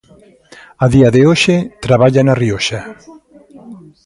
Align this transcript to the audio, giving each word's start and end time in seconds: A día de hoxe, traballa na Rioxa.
A 0.85 0.87
día 0.95 1.09
de 1.15 1.21
hoxe, 1.27 1.55
traballa 1.85 2.21
na 2.27 2.37
Rioxa. 2.41 2.81